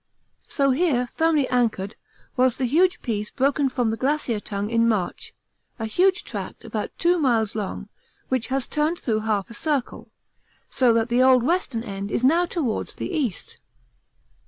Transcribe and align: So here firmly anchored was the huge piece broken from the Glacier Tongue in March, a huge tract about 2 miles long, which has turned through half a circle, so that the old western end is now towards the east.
So 0.47 0.71
here 0.71 1.09
firmly 1.13 1.47
anchored 1.49 1.95
was 2.35 2.57
the 2.57 2.65
huge 2.65 3.03
piece 3.03 3.29
broken 3.29 3.69
from 3.69 3.91
the 3.91 3.97
Glacier 3.97 4.39
Tongue 4.39 4.71
in 4.71 4.87
March, 4.87 5.31
a 5.77 5.85
huge 5.85 6.23
tract 6.23 6.65
about 6.65 6.89
2 6.97 7.19
miles 7.19 7.53
long, 7.53 7.87
which 8.27 8.47
has 8.47 8.67
turned 8.67 8.97
through 8.97 9.19
half 9.19 9.51
a 9.51 9.53
circle, 9.53 10.09
so 10.67 10.91
that 10.93 11.09
the 11.09 11.21
old 11.21 11.43
western 11.43 11.83
end 11.83 12.09
is 12.09 12.23
now 12.23 12.47
towards 12.47 12.95
the 12.95 13.11
east. 13.15 13.59